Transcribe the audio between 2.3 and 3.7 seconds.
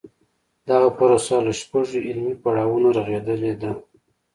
پړاوونو رغېدلې